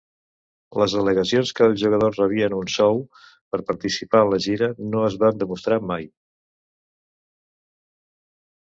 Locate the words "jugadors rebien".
1.83-2.55